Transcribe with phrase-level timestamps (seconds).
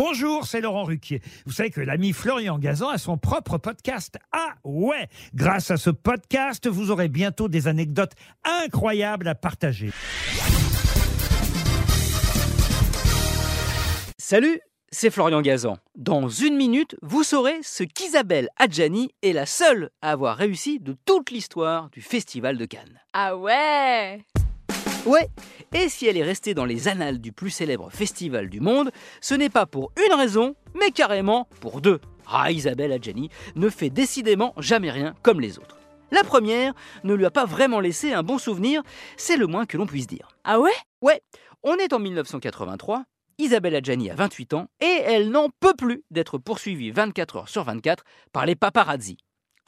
[0.00, 1.20] Bonjour, c'est Laurent Ruquier.
[1.44, 4.16] Vous savez que l'ami Florian Gazan a son propre podcast.
[4.30, 8.12] Ah ouais Grâce à ce podcast, vous aurez bientôt des anecdotes
[8.44, 9.90] incroyables à partager.
[14.18, 14.60] Salut,
[14.92, 15.78] c'est Florian Gazan.
[15.96, 20.96] Dans une minute, vous saurez ce qu'Isabelle Adjani est la seule à avoir réussi de
[21.06, 23.00] toute l'histoire du Festival de Cannes.
[23.14, 24.24] Ah ouais
[25.06, 25.28] Ouais,
[25.74, 28.90] et si elle est restée dans les annales du plus célèbre festival du monde,
[29.20, 32.00] ce n'est pas pour une raison, mais carrément pour deux.
[32.26, 35.78] Ah, Isabelle Adjani ne fait décidément jamais rien comme les autres.
[36.10, 38.82] La première ne lui a pas vraiment laissé un bon souvenir,
[39.16, 40.28] c'est le moins que l'on puisse dire.
[40.44, 40.72] Ah ouais?
[41.02, 41.22] Ouais,
[41.62, 43.04] on est en 1983,
[43.38, 47.64] Isabelle Adjani a 28 ans et elle n'en peut plus d'être poursuivie 24 heures sur
[47.64, 49.16] 24 par les paparazzi.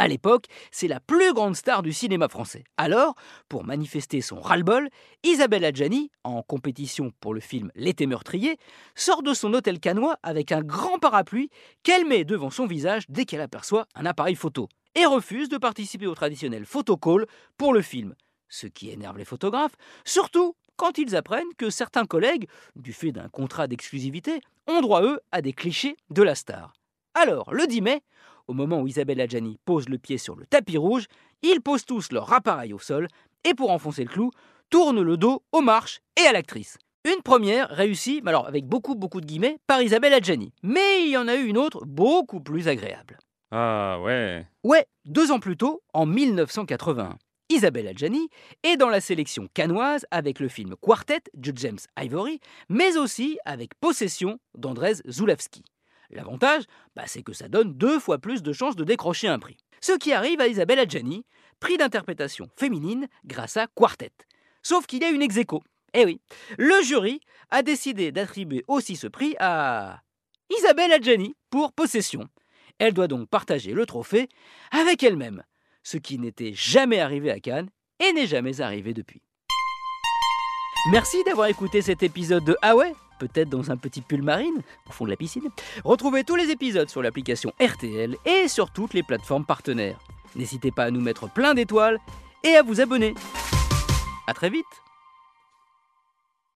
[0.00, 2.64] À l'époque, c'est la plus grande star du cinéma français.
[2.78, 3.16] Alors,
[3.50, 4.88] pour manifester son ras-le-bol,
[5.24, 8.56] Isabelle Adjani, en compétition pour le film L'été meurtrier,
[8.94, 11.50] sort de son hôtel canois avec un grand parapluie
[11.82, 16.06] qu'elle met devant son visage dès qu'elle aperçoit un appareil photo et refuse de participer
[16.06, 17.26] au traditionnel photocall
[17.58, 18.14] pour le film.
[18.48, 19.76] Ce qui énerve les photographes,
[20.06, 25.20] surtout quand ils apprennent que certains collègues, du fait d'un contrat d'exclusivité, ont droit, eux,
[25.30, 26.72] à des clichés de la star.
[27.12, 28.02] Alors, le 10 mai,
[28.50, 31.06] au moment où Isabelle Adjani pose le pied sur le tapis rouge,
[31.42, 33.06] ils posent tous leur appareil au sol
[33.44, 34.32] et pour enfoncer le clou,
[34.70, 36.76] tournent le dos aux marches et à l'actrice.
[37.04, 40.52] Une première réussie, alors avec beaucoup beaucoup de guillemets, par Isabelle Adjani.
[40.64, 43.18] Mais il y en a eu une autre beaucoup plus agréable.
[43.52, 44.46] Ah ouais.
[44.64, 47.16] Ouais, deux ans plus tôt, en 1981.
[47.50, 48.28] Isabelle Adjani
[48.64, 53.74] est dans la sélection canoise avec le film Quartet de James Ivory, mais aussi avec
[53.80, 55.62] Possession d'Andrés Zulawski.
[56.10, 56.64] L'avantage,
[56.96, 59.56] bah, c'est que ça donne deux fois plus de chances de décrocher un prix.
[59.80, 61.24] Ce qui arrive à Isabelle Adjani,
[61.60, 64.12] prix d'interprétation féminine grâce à Quartet.
[64.62, 65.38] Sauf qu'il y a une ex.
[65.94, 66.20] Eh oui,
[66.58, 67.20] le jury
[67.50, 70.00] a décidé d'attribuer aussi ce prix à
[70.58, 72.28] Isabelle Adjani pour Possession.
[72.78, 74.28] Elle doit donc partager le trophée
[74.70, 75.42] avec elle-même
[75.82, 79.22] ce qui n'était jamais arrivé à Cannes et n'est jamais arrivé depuis.
[80.90, 82.76] Merci d'avoir écouté cet épisode de Ah
[83.20, 85.48] peut-être dans un petit pull marine au fond de la piscine.
[85.84, 90.00] Retrouvez tous les épisodes sur l'application RTL et sur toutes les plateformes partenaires.
[90.34, 91.98] N'hésitez pas à nous mettre plein d'étoiles
[92.42, 93.14] et à vous abonner.
[94.26, 94.66] A très vite